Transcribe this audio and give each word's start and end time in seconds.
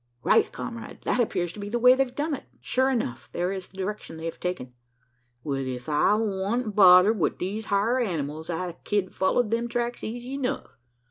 "Right, 0.23 0.51
comrade 0.51 1.03
that 1.03 1.19
appears 1.19 1.53
to 1.53 1.59
be 1.59 1.69
the 1.69 1.77
way 1.77 1.93
they've 1.93 2.15
done 2.15 2.33
it. 2.33 2.45
Sure 2.59 2.89
enough 2.89 3.29
there 3.33 3.51
is 3.51 3.67
the 3.67 3.77
direction 3.77 4.17
they 4.17 4.25
have 4.25 4.39
taken." 4.39 4.73
"Well! 5.43 5.59
ef 5.63 5.87
I 5.87 6.15
wan't 6.15 6.73
bothered 6.75 7.19
wi' 7.19 7.35
these 7.37 7.65
hyar 7.65 7.99
animals, 7.99 8.49
I 8.49 8.71
ked 8.83 9.13
follow 9.13 9.43
them 9.43 9.67
tracks 9.67 10.03
easy 10.03 10.33
enough. 10.33 10.75